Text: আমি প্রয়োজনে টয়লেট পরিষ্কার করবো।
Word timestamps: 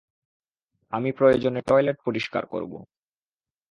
আমি 0.93 1.09
প্রয়োজনে 1.11 1.61
টয়লেট 1.61 1.97
পরিষ্কার 2.05 2.43
করবো। 2.45 2.77